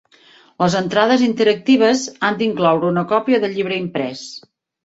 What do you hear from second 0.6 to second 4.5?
Les entrades interactives han d'incloure una còpia del llibre imprès.